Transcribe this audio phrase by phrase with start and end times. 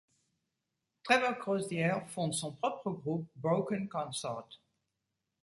[1.03, 4.49] Trevor Crozier fonde son propre groupe, Broken Consort.